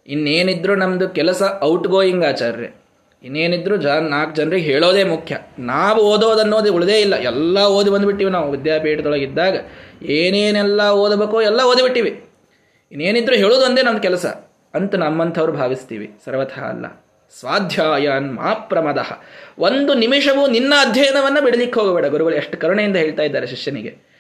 ಇನ್ನೇನಿದ್ರೂ 0.08 0.76
ನಮ್ಮದು 0.76 1.10
ಕೆಲಸ 1.10 1.44
ಔಟ್ 1.64 1.88
ಗೋಯಿಂಗ್ 1.88 2.26
ಆಚಾರ್ಯ 2.26 2.70
ಇನ್ನೇನಿದ್ರು 3.24 3.78
ಜ, 3.78 3.86
ನಾಲ್ಕು 3.86 4.36
ಜನರಿಗೆ 4.36 4.66
ಹೇಳೋದೇ 4.66 5.04
ಮುಖ್ಯ. 5.04 5.38
ನಾವು 5.60 6.02
ಓದೋದನ್ನೋದೇ 6.02 6.70
ಉಳಿದೇ 6.70 7.02
ಇಲ್ಲ. 7.02 7.16
ಎಲ್ಲ 7.16 7.60
ಓದಿ 7.60 7.90
ಬಂದುಬಿಟ್ಟಿವಿ 7.90 8.32
ನಾವು 8.32 8.52
ವಿದ್ಯಾಪೀಠದೊಳಗಿದ್ದಾಗ. 8.52 9.56
ಏನೇನೆಲ್ಲ 10.06 10.90
ಓದಬೇಕೋ 10.90 11.42
ಎಲ್ಲ 11.42 11.62
ಓದಿಬಿಟ್ಟಿವಿ. 11.62 12.24
ಇನ್ನೇನಿದ್ರು 12.92 13.36
ಹೇಳೋದು 13.36 13.62
ಒಂದೇ 13.62 13.82
ನಮ್ಮ 13.82 14.00
ಕೆಲಸ. 14.00 14.26
ಅಂತ 14.74 14.96
ನಮ್ಮಂಥವ್ರು 14.96 15.52
ಭಾವಿಸ್ತೀವಿ. 15.52 16.12
ಸರ್ವಥ 16.26 16.60
ಅಲ್ಲ. 16.60 17.06
ಸ್ವಾಧ್ಯಾಯನ್ 17.40 18.34
ಮಾಪ್ರಮದ 18.34 18.98
ಒಂದು 19.60 19.94
ನಿಮಿಷವೂ 19.94 20.48
ನಿನ್ನ 20.48 20.74
ಅಧ್ಯಯನವನ್ನು 20.82 21.44
ಬಿಡಲಿಕ್ಕೆ 21.44 21.80
ಹೋಗಬೇಡ. 21.80 22.06
ಗುರುಗಳು 22.06 22.36
ಎಷ್ಟು 22.36 22.58
ಕರುಣೆಯಿಂದ 22.58 22.96
ಹೇಳ್ತಾ 22.96 23.24
ಇದ್ದಾರೆ 23.24 23.48
ಶಿಷ್ಯನಿಗೆ. 23.48 24.14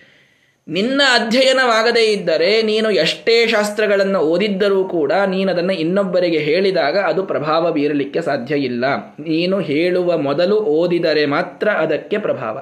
ನಿನ್ನ 0.67 1.01
ಅಧ್ಯಯನವಾಗದೇ 1.13 2.11
ಇದ್ದರೆ, 2.11 2.61
ನೀನು 2.61 2.91
ಎಷ್ಟೇ 2.91 3.47
ಶಾಸ್ತ್ರಗಳನ್ನು 3.47 4.19
ಓದಿದ್ದರೂ 4.19 4.83
ಕೂಡ 4.83 5.11
ನೀನು 5.11 5.51
ಅದನ್ನು 5.51 5.73
ಇನ್ನೊಬ್ಬರಿಗೆ 5.73 6.37
ಹೇಳಿದಾಗ 6.37 6.97
ಅದು 6.97 7.23
ಪ್ರಭಾವ 7.23 7.71
ಬೀರಲಿಕ್ಕೆ 7.71 8.21
ಸಾಧ್ಯ 8.21 8.55
ಇಲ್ಲ. 8.55 8.85
ನೀನು 9.19 9.59
ಹೇಳುವ 9.59 10.17
ಮೊದಲು 10.17 10.55
ಓದಿದರೆ 10.55 11.25
ಮಾತ್ರ 11.25 11.69
ಅದಕ್ಕೆ 11.69 12.17
ಪ್ರಭಾವ. 12.17 12.59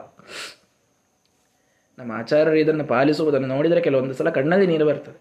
ನಮ್ಮ 2.02 2.12
ಆಚಾರ್ಯರು 2.12 2.56
ಇದನ್ನು 2.56 2.84
ಪಾಲಿಸುವುದನ್ನು 2.84 3.48
ನೋಡಿದರೆ 3.48 3.82
ಕೆಲವೊಂದು 3.82 4.14
ಸಲ 4.14 4.30
ಕಣ್ಣಲ್ಲಿ 4.30 4.68
ನೀರು 4.68 4.86
ಬರ್ತದೆ. 4.86 5.20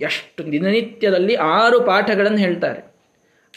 ಎಷ್ಟು 0.00 0.52
ದಿನನಿತ್ಯದಲ್ಲಿ 0.52 1.34
ಆರು 1.34 1.80
ಪಾಠಗಳನ್ನು 1.80 2.38
ಹೇಳ್ತಾರೆ. 2.38 2.94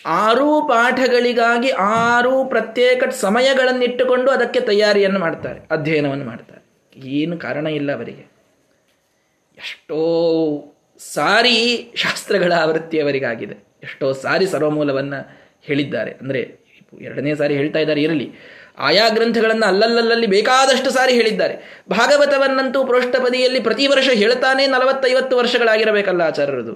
ಆರೂ 0.06 0.62
ಪಾಠಗಳಿಗಾಗಿ 0.62 1.70
ಆರು 1.70 2.46
ಪ್ರತ್ಯೇಕ 2.46 3.04
ಸಮಯಗಳನ್ನಿಟ್ಟುಕೊಂಡು 3.10 4.32
ಅದಕ್ಕೆ 4.32 4.60
ತಯಾರಿಯನ್ನು 4.60 5.20
ಮಾಡ್ತಾರೆ, 5.20 5.60
ಅಧ್ಯಯನವನ್ನು 5.72 6.26
ಮಾಡ್ತಾರೆ. 6.26 6.62
ಏನು 7.08 7.38
ಕಾರಣ 7.38 7.68
ಇಲ್ಲ 7.68 7.96
ಅವರಿಗೆ. 7.96 8.26
ಎಷ್ಟೋ 9.58 9.98
ಸಾರಿ 11.00 11.92
ಶಾಸ್ತ್ರಗಳ 11.96 12.54
ಆವೃತ್ತಿ 12.54 13.00
ಅವರಿಗಾಗಿದೆ. 13.00 13.56
ಎಷ್ಟೋ 13.84 14.14
ಸಾರಿ 14.14 14.46
ಸರ್ವಮೂಲವನ್ನು 14.46 15.20
ಹೇಳಿದ್ದಾರೆ. 15.62 16.12
ಅಂದರೆ, 16.12 16.60
ಎರಡನೇ 17.02 17.36
ಸಾರಿ 17.36 17.56
ಹೇಳ್ತಾ 17.56 17.80
ಇದ್ದಾರೆ, 17.80 18.02
ಇರಲಿ. 18.02 18.32
ಆಯಾ 18.78 19.06
ಗ್ರಂಥಗಳನ್ನು 19.10 19.66
ಅಲ್ಲಲ್ಲಲ್ಲಿ 19.66 20.28
ಬೇಕಾದಷ್ಟು 20.34 20.90
ಸಾರಿ 20.90 21.14
ಹೇಳಿದ್ದಾರೆ. 21.14 21.56
ಭಾಗವತವನ್ನಂತೂ 21.90 22.80
ಪ್ರೋಷ್ಠಪದಿಯಲ್ಲಿ 22.86 23.60
ಪ್ರತಿ 23.60 23.88
ವರ್ಷ 23.94 24.10
ಹೇಳ್ತಾನೆ 24.22 24.64
ನಲವತ್ತೈವತ್ತು 24.68 25.34
ವರ್ಷಗಳಾಗಿರಬೇಕಲ್ಲ 25.38 26.22
ಆಚಾರ್ಯರದು. 26.32 26.76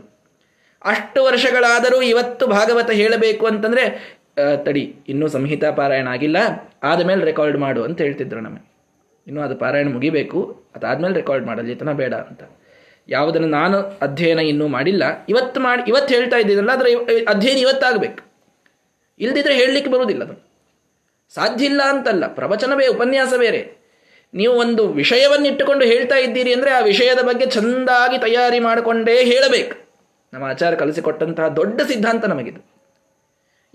ಅಷ್ಟು 0.85 1.19
ವರ್ಷಗಳಾದರೂ 1.23 1.97
ಇವತ್ತು 2.11 2.43
ಭಾಗವತ 2.47 2.89
ಹೇಳಬೇಕು 3.01 3.45
ಅಂತಂದರೆ 3.45 3.83
ತಡಿ, 4.65 4.83
ಇನ್ನೂ 5.11 5.25
ಸಂಹಿತಾ 5.27 5.69
ಪಾರಾಯಣ 5.79 6.07
ಆಗಿಲ್ಲ, 6.07 6.37
ಆದಮೇಲೆ 6.83 7.21
ರೆಕಾರ್ಡ್ 7.25 7.57
ಮಾಡು 7.63 7.81
ಅಂತ 7.87 7.99
ಹೇಳ್ತಿದ್ರು 8.01 8.41
ನಮಗೆ. 8.41 8.65
ಇನ್ನೂ 9.27 9.41
ಅದು 9.41 9.55
ಪಾರಾಯಣ 9.55 9.89
ಮುಗಿಬೇಕು, 9.95 10.39
ಅದಾದಮೇಲೆ 10.75 11.15
ರೆಕಾರ್ಡ್ 11.15 11.45
ಮಾಡಲಿ 11.49 11.75
ತನ 11.81 11.91
ಬೇಡ 12.01 12.13
ಅಂತ. 12.29 12.43
ಯಾವುದನ್ನು 13.09 13.49
ನಾನು 13.59 13.77
ಅಧ್ಯಯನ 14.05 14.41
ಇನ್ನೂ 14.51 14.65
ಮಾಡಿಲ್ಲ, 14.67 15.03
ಇವತ್ತು 15.29 15.59
ಮಾಡಿ, 15.59 15.83
ಇವತ್ತು 15.87 16.11
ಹೇಳ್ತಾ 16.15 16.37
ಇದ್ದೀನಲ್ಲ, 16.37 16.71
ಅದರ 16.71 16.87
ಅಧ್ಯಯನ 17.33 17.59
ಇವತ್ತಾಗಬೇಕು. 17.65 18.21
ಇಲ್ದಿದ್ರೆ 19.19 19.55
ಹೇಳಲಿಕ್ಕೆ 19.61 19.91
ಬರುವುದಿಲ್ಲ 19.91 20.23
ಅದು. 20.23 20.37
ಸಾಧ್ಯ 21.35 21.65
ಇಲ್ಲ 21.65 21.81
ಅಂತಲ್ಲ, 21.83 22.27
ಪ್ರವಚನವೇ 22.27 22.87
ಉಪನ್ಯಾಸ 22.87 23.33
ಬೇರೆ. 23.37 23.61
ನೀವು 24.33 24.53
ಒಂದು 24.53 24.87
ವಿಷಯವನ್ನಿಟ್ಟುಕೊಂಡು 24.87 25.85
ಹೇಳ್ತಾ 25.85 26.15
ಇದ್ದೀರಿ 26.15 26.53
ಅಂದರೆ 26.53 26.71
ಆ 26.71 26.79
ವಿಷಯದ 26.79 27.21
ಬಗ್ಗೆ 27.21 27.45
ಚೆಂದಾಗಿ 27.45 28.17
ತಯಾರಿ 28.17 28.59
ಮಾಡಿಕೊಂಡೇ 28.59 29.23
ಹೇಳಬೇಕು. 29.23 29.75
ನಮ್ಮ 30.33 30.45
ಆಚಾರ 30.45 30.75
ಕಲಿಸಿಕೊಟ್ಟಂತಹ 30.75 31.47
ದೊಡ್ಡ 31.47 31.81
ಸಿದ್ಧಾಂತ 31.81 32.25
ನಮಗಿದು. 32.25 32.61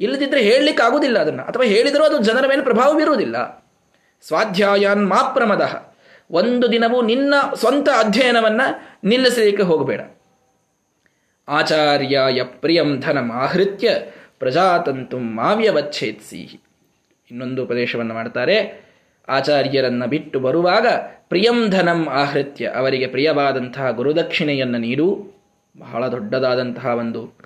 ಇಲ್ಲದಿದ್ದರೆ 0.00 0.40
ಹೇಳಲಿಕ್ಕೆ 0.40 0.82
ಆಗುವುದಿಲ್ಲ 0.82 1.18
ಅದನ್ನು. 1.18 1.42
ಅಥವಾ 1.42 1.64
ಹೇಳಿದರೂ 1.64 2.04
ಅದು 2.04 2.18
ಜನರ 2.18 2.46
ಮೇಲೆ 2.46 2.62
ಪ್ರಭಾವ 2.62 2.94
ಬೀರುವುದಿಲ್ಲ. 2.94 3.66
ಸ್ವಾಧ್ಯಾಯಾನ್ 4.26 5.06
ಮಾಪ್ರಮದ 5.06 5.64
ಒಂದು 6.30 6.72
ದಿನವೂ 6.72 7.02
ನಿನ್ನ 7.02 7.34
ಸ್ವಂತ 7.54 7.88
ಅಧ್ಯಯನವನ್ನ 7.98 8.60
ನಿಲ್ಲಿಸಲಿಕ್ಕೆ 9.04 9.62
ಹೋಗಬೇಡ. 9.62 10.00
ಆಚಾರ್ಯಾಯ 11.48 12.42
ಪ್ರಿಯಂ 12.42 13.00
ಧನಮಾಹೃತ್ಯ 13.00 13.90
ಪ್ರಜಾತಂತು 14.38 15.18
ಮಾವ್ಯವಚ್ಛೇತ್ಸಿ 15.18 16.60
ಇನ್ನೊಂದು 17.30 17.64
ಉಪದೇಶವನ್ನು 17.64 18.14
ಮಾಡ್ತಾರೆ. 18.14 18.86
ಆಚಾರ್ಯರನ್ನ 19.28 20.04
ಬಿಟ್ಟು 20.04 20.40
ಬರುವಾಗ 20.40 20.86
ಪ್ರಿಯಂ 21.28 21.70
ಧನಂ 21.70 22.08
ಆಹೃತ್ಯ, 22.08 22.66
ಅವರಿಗೆ 22.66 23.06
ಪ್ರಿಯವಾದಂತಹ 23.06 23.90
ಗುರುದಕ್ಷಿಣೆಯನ್ನು 23.90 24.78
ನೀಡು. 24.78 25.36
ಬಹಳ 25.78 26.08
ದೊಡ್ಡದಾದಂತಹ 26.08 26.86
ಒಂದು 26.86 27.38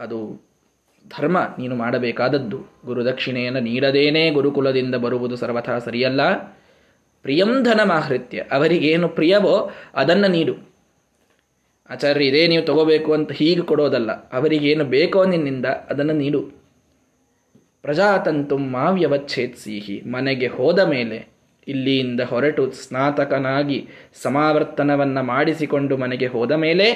ಅದು 0.00 0.48
ಧರ್ಮ, 1.16 1.38
ನೀನು 1.58 1.76
ಮಾಡಬೇಕಾದದ್ದು. 1.76 2.66
ಗುರುದಕ್ಷಿಣೆಯನ್ನು 2.84 3.60
ನೀಡದೇನೇ 3.60 4.30
ಗುರುಕುಲದಿಂದ 4.30 4.94
ಬರುವುದು 4.94 5.36
ಸರ್ವಥಾ 5.36 5.78
ಸರಿಯಲ್ಲ. 5.78 6.36
ಪ್ರಿಯಂ 7.22 7.62
ಧನಮಾಹೃತ್ಯ 7.62 8.44
ಅವರಿಗೇನು 8.52 9.08
ಪ್ರಿಯವೋ 9.08 9.72
ಅದನ್ನು 9.94 10.28
ನೀಡು. 10.28 10.54
ಆಚಾರ್ಯ, 11.90 12.24
ಇದೇ 12.24 12.46
ನೀವು 12.48 12.64
ತಗೋಬೇಕು 12.64 13.12
ಅಂತ 13.12 13.32
ಹೀಗೆ 13.32 13.60
ಕೊಡೋದಲ್ಲ. 13.60 14.12
ಅವರಿಗೇನು 14.12 14.84
ಬೇಕೋ 14.84 15.24
ನಿನ್ನಿಂದ 15.24 15.66
ಅದನ್ನು 15.66 16.12
ನೀಡು. 16.12 16.57
ಪ್ರಜಾತಂತು 17.88 18.56
ಮಾವ್ಯವಚ್ಛೇತ್ಸಿಹಿ 18.58 20.00
ಮನೆಗೆ 20.00 20.46
ಹೋದ 20.46 20.80
ಮೇಲೆ 20.80 21.18
ಇಲ್ಲಿಯಿಂದ 21.68 22.20
ಹೊರಟು 22.20 22.70
ಸ್ನಾತಕನಾಗಿ 22.70 23.88
ಸಮಾವರ್ತನವನ್ನು 24.22 25.22
ಮಾಡಿಸಿಕೊಂಡು 25.22 25.96
ಮನೆಗೆ 25.96 26.26
ಹೋದ 26.26 26.52
ಮೇಲೆ 26.52 26.86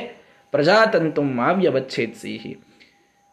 ಪ್ರಜಾತಂತು 0.53 1.23
ಮಾವ್ಯವಚ್ಛೇತ್ಸಿಹಿ 1.23 2.53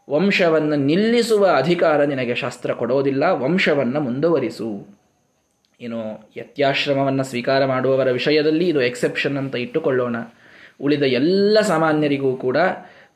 ವಂಶವನ್ನು 0.09 0.75
ನಿಲ್ಲಿಸುವ 0.75 1.47
ಅಧಿಕಾರ 1.57 2.03
ನಿನಗೆ 2.03 2.35
ಶಾಸ್ತ್ರ 2.35 2.73
ಕೊಡೋದಿಲ್ಲ, 2.73 3.23
ವಂಶವನ್ನು 3.31 3.99
ಮುಂದುವರಿಸು. 4.01 4.69
ಏನು 5.81 6.29
ಯತ್ಯಾಶ್ರಮವನ್ನು 6.37 7.23
ಸ್ವೀಕಾರ 7.23 7.65
ಮಾಡುವವರ 7.65 8.11
ವಿಷಯದಲ್ಲಿ 8.11 8.67
ಇದು 8.67 8.81
ಎಕ್ಸೆಪ್ಷನ್ 8.81 9.37
ಅಂತ 9.37 9.55
ಇಟ್ಟುಕೊಳ್ಳೋಣ. 9.55 10.15
ಉಳಿದ 10.81 11.03
ಎಲ್ಲ 11.03 11.57
ಸಾಮಾನ್ಯರಿಗೂ 11.61 12.35
ಕೂಡ 12.35 12.57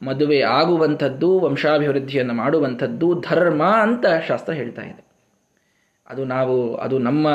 ಮದುವೆ 0.05 0.41
ಆಗುವಂಥದ್ದು, 0.41 1.39
ವಂಶಾಭಿವೃದ್ಧಿಯನ್ನು 1.39 2.33
ಮಾಡುವಂಥದ್ದು 2.33 3.07
ಧರ್ಮ 3.19 3.63
ಅಂತ 3.63 4.05
ಶಾಸ್ತ್ರ 4.27 4.53
ಹೇಳ್ತಾ 4.53 4.81
ಇದೆ. 4.81 5.03
ಅದು 6.09 6.25
ನಾವು, 6.25 6.75
ಅದು 6.75 6.99
ನಮ್ಮ 6.99 7.27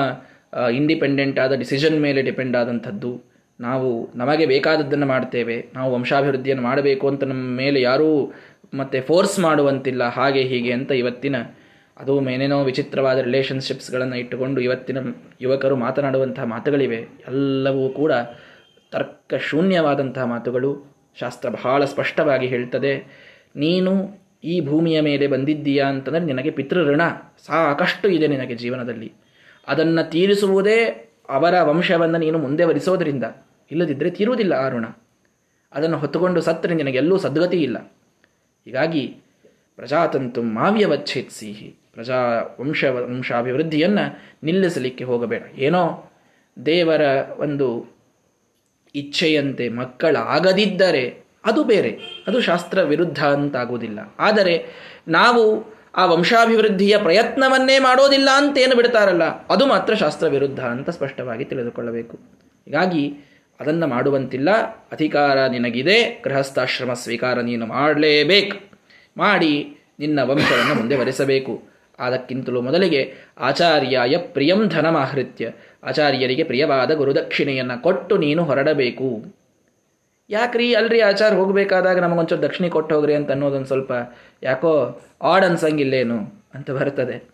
ಇಂಡಿಪೆಂಡೆಂಟ್ 0.72 1.38
ಆದ 1.38 1.52
ಡಿಸಿಷನ್ 1.52 2.00
ಮೇಲೆ 2.00 2.22
ಡಿಪೆಂಡ್ 2.22 2.56
ಆದಂಥದ್ದು. 2.56 3.12
ನಾವು 3.60 4.08
ನಮಗೆ 4.16 4.46
ಬೇಕಾದದ್ದನ್ನು 4.46 5.06
ಮಾಡ್ತೇವೆ. 5.06 5.68
ನಾವು 5.74 5.94
ವಂಶಾಭಿವೃದ್ಧಿಯನ್ನು 5.94 6.64
ಮಾಡಬೇಕು 6.64 7.08
ಅಂತ 7.08 7.24
ನಮ್ಮ 7.24 7.56
ಮೇಲೆ 7.56 7.80
ಯಾರೂ 7.80 8.32
ಮತ್ತೆ 8.74 9.00
ಫೋರ್ಸ್ 9.00 9.38
ಮಾಡುವಂತಿಲ್ಲ, 9.38 10.08
ಹಾಗೆ 10.08 10.42
ಹೀಗೆ 10.42 10.72
ಅಂತ 10.72 10.90
ಇವತ್ತಿನ, 10.92 11.36
ಅದು 11.96 12.30
ಏನೇನೋ 12.30 12.64
ವಿಚಿತ್ರವಾದ 12.64 13.18
ರಿಲೇಷನ್ಶಿಪ್ಸ್ಗಳನ್ನು 13.18 14.16
ಇಟ್ಟುಕೊಂಡು 14.16 14.60
ಇವತ್ತಿನ 14.60 14.98
ಯುವಕರು 15.40 15.76
ಮಾತನಾಡುವಂತಹ 15.76 16.44
ಮಾತುಗಳಿವೆ. 16.44 17.00
ಎಲ್ಲವೂ 17.28 17.88
ಕೂಡ 17.88 18.12
ತರ್ಕ 18.92 19.34
ಶೂನ್ಯವಾದಂತಹ 19.40 20.24
ಮಾತುಗಳು. 20.24 20.97
ಶಾಸ್ತ್ರ 21.20 21.48
ಬಹಳ 21.48 21.80
ಸ್ಪಷ್ಟವಾಗಿ 21.84 22.46
ಹೇಳ್ತದೆ, 22.46 22.92
ನೀನು 23.56 23.92
ಈ 24.44 24.54
ಭೂಮಿಯ 24.60 24.98
ಮೇಲೆ 25.00 25.26
ಬಂದಿದ್ದೀಯಾ 25.26 25.86
ಅಂತಂದರೆ 25.86 26.24
ನಿನಗೆ 26.24 26.50
ಪಿತೃಋಣ, 26.50 27.02
ಸಾಕಷ್ಟು 27.46 28.08
ಇದೆ 28.08 28.26
ನಿನಗೆ 28.26 28.54
ಜೀವನದಲ್ಲಿ. 28.54 29.10
ಅದನ್ನು 29.68 30.02
ತೀರಿಸುವುದೇ 30.10 30.78
ಅವರ 31.28 31.54
ವಂಶವನ್ನು 31.62 32.18
ನೀನು 32.18 32.38
ಮುಂದೆ 32.38 32.64
ವರಿಸೋದರಿಂದ. 32.64 33.24
ಇಲ್ಲದಿದ್ದರೆ 33.70 34.10
ತೀರುವುದಿಲ್ಲ 34.10 34.52
ಆ 34.52 34.68
ಋಣ. 34.68 34.86
ಅದನ್ನು 35.72 35.96
ಹೊತ್ತುಕೊಂಡು 35.98 36.40
ಸತ್ತರೆ 36.40 36.74
ನಿನಗೆಲ್ಲೂ 36.74 37.16
ಸದ್ಗತಿ 37.18 37.58
ಇಲ್ಲ. 37.62 37.78
ಹೀಗಾಗಿ 38.66 39.02
ಪ್ರಜಾತಂತು 39.76 40.40
ಮಾವ್ಯವಚ್ಛೇತ್ಸಿಹಿ 40.42 41.68
ಪ್ರಜಾ 41.94 42.18
ವಂಶ, 42.60 42.84
ವಂಶಾಭಿವೃದ್ಧಿಯನ್ನು 42.84 44.04
ನಿಲ್ಲಿಸಲಿಕ್ಕೆ 44.44 45.04
ಹೋಗಬೇಡ. 45.04 45.42
ಏನೋ 45.58 45.82
ದೇವರ 46.56 47.02
ಒಂದು 47.38 47.66
ಇಚ್ಛೆಯಂತೆ 48.94 49.68
ಮಕ್ಕಳಾಗದಿದ್ದರೆ 49.68 51.28
ಅದು 51.44 51.64
ಬೇರೆ, 51.64 51.98
ಅದು 52.26 52.40
ಶಾಸ್ತ್ರ 52.40 52.82
ವಿರುದ್ಧ 52.82 53.24
ಅಂತಾಗುವುದಿಲ್ಲ. 53.24 53.98
ಆದರೆ 54.18 54.66
ನಾವು 55.08 55.72
ಆ 55.96 56.04
ವಂಶಾಭಿವೃದ್ಧಿಯ 56.04 56.98
ಪ್ರಯತ್ನವನ್ನೇ 56.98 57.78
ಮಾಡೋದಿಲ್ಲ 57.78 58.28
ಅಂತೇನು 58.36 58.76
ಬಿಡ್ತಾರಲ್ಲ, 58.76 59.46
ಅದು 59.46 59.66
ಮಾತ್ರ 59.66 59.94
ಶಾಸ್ತ್ರ 59.94 60.26
ವಿರುದ್ಧ 60.26 60.60
ಅಂತ 60.60 60.90
ಸ್ಪಷ್ಟವಾಗಿ 60.90 61.44
ತಿಳಿದುಕೊಳ್ಳಬೇಕು. 61.44 62.16
ಹೀಗಾಗಿ 62.64 63.12
ಅದನ್ನು 63.60 63.86
ಮಾಡುವಂತಿಲ್ಲ, 63.86 64.50
ಅಧಿಕಾರ 64.92 65.46
ನಿನಗಿದೆ, 65.46 66.22
ಗೃಹಸ್ಥಾಶ್ರಮ 66.24 66.92
ಸ್ವೀಕಾರ 66.92 67.40
ನೀನು 67.40 67.66
ಮಾಡಲೇಬೇಕು. 67.66 68.56
ಮಾಡಿ 69.16 69.76
ನಿನ್ನ 69.98 70.22
ವಂಶವನ್ನು 70.22 70.74
ಮುಂದೆ 70.74 70.96
ಅದಕ್ಕಿಂತಲೂ 71.98 72.60
ಮೊದಲಿಗೆ 72.60 73.14
ಆಚಾರ್ಯಾಯ 73.38 74.16
ಪ್ರಿಯಂ 74.16 74.68
ಧನಮಾಹೃತ್ಯ. 74.68 75.50
ಆಚಾರ್ಯರಿಗೆ 75.84 76.44
ಪ್ರಿಯವಾದ 76.44 76.90
ಗುರುದಕ್ಷಿಣೆಯನ್ನು 76.90 77.82
ಕೊಟ್ಟು 77.82 78.18
ನೀನು 78.18 78.44
ಹೊರಡಬೇಕು. 78.44 79.38
ಯಾಕ್ರಿ 80.30 80.74
ಅಲ್ರಿ 80.74 81.00
ಆಚಾರ 81.00 81.34
ಹೋಗಬೇಕಾದಾಗ 81.34 81.98
ನಮಗೊಂಚೂರು 81.98 82.42
ದಕ್ಷಿಣೆ 82.42 82.68
ಕೊಟ್ಟು 82.68 82.94
ಹೋಗ್ರಿ 82.94 83.14
ಅಂತ 83.14 83.30
ಅನ್ನೋದೊಂದು 83.30 83.66
ಸ್ವಲ್ಪ 83.66 83.92
ಯಾಕೋ 84.42 85.00
ಆಡ್ 85.22 85.44
ಅನ್ಸಂಗಿಲ್ಲೇನು 85.44 86.44
ಅಂತ 86.54 86.70
ಬರ್ತದೆ. 86.70 87.28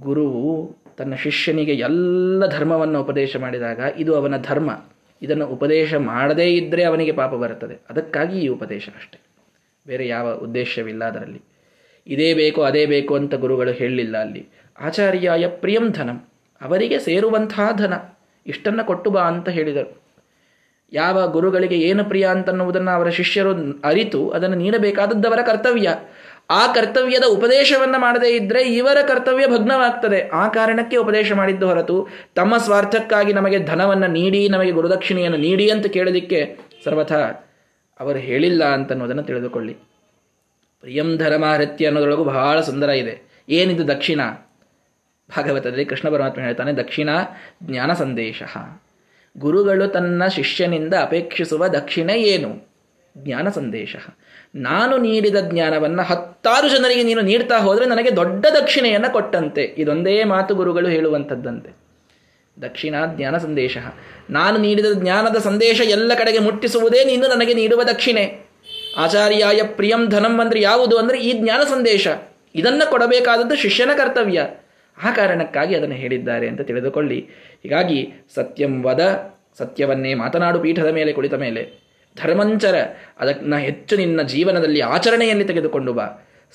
ಗುರುವು 0.00 0.76
ತನ್ನ 0.96 1.14
ಶಿಷ್ಯನಿಗೆ 1.14 1.72
ಎಲ್ಲ 1.72 2.46
ಧರ್ಮವನ್ನು 2.46 3.02
ಉಪದೇಶ 3.02 3.36
ಮಾಡಿದಾಗ 3.36 3.80
ಇದು 3.96 4.16
ಅವನ 4.16 4.36
ಧರ್ಮ. 4.36 4.84
ಇದನ್ನು 5.22 5.46
ಉಪದೇಶ 5.46 5.94
ಮಾಡದೇ 5.94 6.50
ಇದ್ದರೆ 6.50 6.82
ಅವನಿಗೆ 6.84 7.12
ಪಾಪ 7.12 7.34
ಬರುತ್ತದೆ. 7.34 7.78
ಅದಕ್ಕಾಗಿ 7.90 8.40
ಈ 8.40 8.48
ಉಪದೇಶ 8.48 8.88
ಅಷ್ಟೆ 8.96 9.20
ಬೇರೆ 9.86 10.06
ಯಾವ 10.06 10.34
ಉದ್ದೇಶವಿಲ್ಲ 10.34 11.04
ಅದರಲ್ಲಿ. 11.04 11.42
ಇದೇ 12.06 12.34
ಬೇಕು, 12.34 12.62
ಅದೇ 12.62 12.86
ಬೇಕು 12.86 13.14
ಅಂತ 13.14 13.34
ಗುರುಗಳು 13.34 13.72
ಹೇಳಲಿಲ್ಲ 13.72 14.16
ಅಲ್ಲಿ. 14.16 14.48
ಆಚಾರ್ಯಾಯ 14.80 15.46
ಪ್ರಿಯಂ 15.46 15.90
ಧನಂ, 15.90 16.28
ಅವರಿಗೆ 16.62 16.98
ಸೇರುವಂತಹ 16.98 17.70
ಧನ, 17.76 17.94
ಇಷ್ಟನ್ನು 18.46 18.84
ಕೊಟ್ಟು 18.86 19.10
ಬಾ 19.10 19.22
ಅಂತ 19.22 19.48
ಹೇಳಿದರು. 19.48 20.00
ಯಾವ 20.92 21.26
ಗುರುಗಳಿಗೆ 21.30 21.78
ಏನು 21.80 22.04
ಪ್ರಿಯ 22.04 22.26
ಅಂತನ್ನುವುದನ್ನು 22.26 22.90
ಅವರ 22.90 23.08
ಶಿಷ್ಯರು 23.08 23.80
ಅರಿತು 23.80 24.30
ಅದನ್ನು 24.30 24.56
ನೀಡಬೇಕಾದದ್ದವರ 24.56 25.38
ಕರ್ತವ್ಯ. 25.42 25.88
ಆ 26.50 26.72
ಕರ್ತವ್ಯದ 26.72 27.24
ಉಪದೇಶವನ್ನು 27.28 28.00
ಮಾಡದೇ 28.00 28.36
ಇದ್ದರೆ 28.36 28.62
ಇವರ 28.62 28.98
ಕರ್ತವ್ಯ 29.02 29.46
ಭಗ್ನವಾಗ್ತದೆ. 29.46 30.28
ಆ 30.28 30.48
ಕಾರಣಕ್ಕೆ 30.48 30.96
ಉಪದೇಶ 30.96 31.32
ಮಾಡಿದ್ದು 31.32 31.66
ಹೊರತು 31.66 32.08
ತಮ್ಮ 32.34 32.56
ಸ್ವಾರ್ಥಕ್ಕಾಗಿ 32.56 33.32
ನಮಗೆ 33.32 33.58
ಧನವನ್ನು 33.58 34.06
ನೀಡಿ, 34.06 34.48
ನಮಗೆ 34.48 34.70
ಗುರುದಕ್ಷಿಣೆಯನ್ನು 34.70 35.38
ನೀಡಿ 35.38 35.70
ಅಂತ 35.70 35.86
ಕೇಳಲಿಕ್ಕೆ 35.86 36.58
ಸರ್ವಥ 36.84 37.12
ಅವರು 38.00 38.18
ಹೇಳಿಲ್ಲ 38.18 38.64
ಅಂತನ್ನುವುದನ್ನು 38.64 39.22
ತಿಳಿದುಕೊಳ್ಳಿ. 39.22 39.89
ಪ್ರಿಯಂ 40.80 41.16
ಧರ್ಮಾಹೃತ್ಯ 41.16 41.86
ಅನ್ನೋದ್ರೊಳಗೂ 41.86 42.24
ಬಹಳ 42.24 42.60
ಸುಂದರ 42.60 42.88
ಇದೆ. 42.88 43.44
ಏನಿದು 43.48 43.88
ದಕ್ಷಿಣ? 43.88 44.20
ಭಾಗವತದಲ್ಲಿ 45.30 45.84
ಕೃಷ್ಣ 45.84 46.08
ಪರಮಾತ್ಮ 46.08 46.42
ಹೇಳ್ತಾನೆ, 46.42 46.72
ದಕ್ಷಿಣ 46.72 47.08
ಜ್ಞಾನ 47.62 47.92
ಸಂದೇಶ. 47.92 48.42
ಗುರುಗಳು 49.38 49.88
ತನ್ನ 49.88 50.26
ಶಿಷ್ಯನಿಂದ 50.26 50.94
ಅಪೇಕ್ಷಿಸುವ 50.94 51.68
ದಕ್ಷಿಣ 51.68 52.10
ಏನು? 52.10 52.68
ಜ್ಞಾನ 53.18 53.48
ಸಂದೇಶ. 53.48 53.96
ನಾನು 54.54 54.96
ನೀಡಿದ 54.96 55.36
ಜ್ಞಾನವನ್ನು 55.40 56.02
ಹತ್ತಾರು 56.02 56.68
ಜನರಿಗೆ 56.68 57.02
ನೀನು 57.02 57.20
ನೀಡ್ತಾ 57.20 57.58
ಹೋದರೆ 57.58 57.86
ನನಗೆ 57.86 58.16
ದೊಡ್ಡ 58.16 58.46
ದಕ್ಷಿಣೆಯನ್ನು 58.60 59.12
ಕೊಟ್ಟಂತೆ. 59.12 59.74
ಇದೊಂದೇ 59.78 60.24
ಮಾತು 60.24 60.54
ಗುರುಗಳು 60.54 60.88
ಹೇಳುವಂಥದ್ದಂತೆ. 60.88 61.76
ದಕ್ಷಿಣ 62.62 62.94
ಜ್ಞಾನ 63.16 63.38
ಸಂದೇಶ. 63.38 63.78
ನಾನು 64.30 64.58
ನೀಡಿದ 64.58 64.86
ಜ್ಞಾನದ 64.94 65.36
ಸಂದೇಶ 65.36 65.80
ಎಲ್ಲ 65.80 66.14
ಕಡೆಗೆ 66.14 66.38
ಮುಟ್ಟಿಸುವುದೇ 66.38 67.04
ನೀನು 67.04 67.28
ನನಗೆ 67.28 67.54
ನೀಡುವ 67.54 67.82
ದಕ್ಷಿಣೆ. 67.82 68.49
ಆಚಾರ್ಯಾಯ 68.96 69.62
ಪ್ರಿಯಂ 69.62 70.08
ಧನಂ 70.08 70.40
ಅಂದ್ರೆ 70.40 70.60
ಯಾವುದು 70.60 70.98
ಅಂದರೆ 70.98 71.20
ಈ 71.20 71.32
ಜ್ಞಾನ 71.32 71.60
ಸಂದೇಶ. 71.60 72.08
ಇದನ್ನು 72.54 72.90
ಕೊಡಬೇಕಾದದ್ದು 72.90 73.56
ಶಿಷ್ಯನ 73.56 73.90
ಕರ್ತವ್ಯ. 73.96 74.46
ಆ 75.04 75.10
ಕಾರಣಕ್ಕಾಗಿ 75.10 75.74
ಅದನ್ನು 75.74 75.94
ಹೇಳಿದ್ದಾರೆ 75.94 76.48
ಅಂತ 76.48 76.60
ತಿಳಿದುಕೊಳ್ಳಿ. 76.60 77.28
ಹೀಗಾಗಿ 77.62 78.12
ಸತ್ಯಂ 78.34 78.84
ವದ, 78.84 79.32
ಸತ್ಯವನ್ನೇ 79.58 80.14
ಮಾತನಾಡು 80.14 80.58
ಪೀಠದ 80.58 80.86
ಮೇಲೆ 80.86 81.12
ಕುಳಿತ 81.12 81.34
ಮೇಲೆ. 81.34 81.90
ಧರ್ಮಂಚರ, 82.22 82.74
ಅದನ್ನ 83.20 83.56
ಹೆಚ್ಚು 83.56 83.96
ನಿನ್ನ 83.96 84.22
ಜೀವನದಲ್ಲಿ 84.22 84.80
ಆಚರಣೆಯಲ್ಲಿ 84.80 85.44
ತೆಗೆದುಕೊಂಡು 85.44 85.92
ಬಾ. 85.92 86.06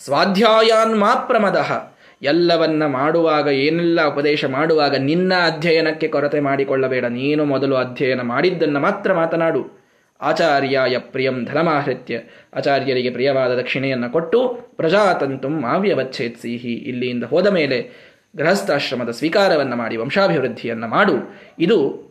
ಸ್ವಾಧ್ಯಾಯಾನ್ 0.04 1.00
ಮಾಪ್ರಮದ. 1.00 1.92
ಎಲ್ಲವನ್ನ 2.22 2.86
ಮಾಡುವಾಗ 2.86 3.48
ಏನೆಲ್ಲ 3.48 4.06
ಉಪದೇಶ 4.06 4.46
ಮಾಡುವಾಗ 4.46 4.96
ನಿನ್ನ 4.96 5.34
ಅಧ್ಯಯನಕ್ಕೆ 5.46 6.08
ಕೊರತೆ 6.08 6.40
ಮಾಡಿಕೊಳ್ಳಬೇಡ. 6.40 7.06
ನೀನು 7.06 7.46
ಮೊದಲು 7.46 7.76
ಅಧ್ಯಯನ 7.76 8.22
ಮಾಡಿದ್ದನ್ನು 8.22 8.80
ಮಾತ್ರ 8.80 9.14
ಮಾತನಾಡು. 9.14 9.85
ಆಚಾರ್ಯಾಯ 10.26 10.98
ಪ್ರಿಯಂ 10.98 11.46
ಧನಮಾಹೃತ್ಯ 11.46 12.20
ಆಚಾರ್ಯರಿಗೆ 12.54 13.10
ಪ್ರಿಯವಾದ 13.10 13.52
ದಕ್ಷಿಣೆಯನ್ನು 13.52 14.10
ಕೊಟ್ಟು 14.10 14.48
ಪ್ರಜಾತಂತು 14.78 15.50
ಮಾವ್ಯವಚ್ಛೇತ್ಸಿಹಿ 15.50 16.74
ಇಲ್ಲಿಯಿಂದ 16.74 17.24
ಹೋದ 17.24 17.48
ಮೇಲೆ 17.48 17.92
ಗೃಹಸ್ಥಾಶ್ರಮದ 18.38 19.10
ಸ್ವೀಕಾರವನ್ನು 19.10 19.76
ಮಾಡಿ 19.76 19.98
ವಂಶಾಭಿವೃದ್ಧಿಯನ್ನು 19.98 20.88
ಮಾಡು. 20.88 21.14
ಇದು 21.60 22.06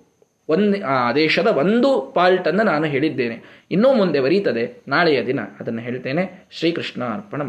ಒಂದು, 0.49 0.87
ಆ 0.87 1.09
ಆದೇಶದ 1.09 1.47
ಒಂದು 1.47 2.13
ಪಾಲ್ಟನ್ನು 2.15 2.63
ನಾನು 2.63 2.85
ಹೇಳಿದ್ದೇನೆ. 2.85 3.67
ಇನ್ನೂ 3.71 3.95
ಮುಂದೆ 3.95 4.21
ಬರೀತದೆ. 4.21 4.83
ನಾಳೆಯ 4.89 5.27
ದಿನ 5.27 5.41
ಅದನ್ನು 5.61 5.83
ಹೇಳ್ತೇನೆ. 5.83 6.49
ಶ್ರೀಕೃಷ್ಣ 6.51 7.05
ಅರ್ಪಣ 7.05 7.43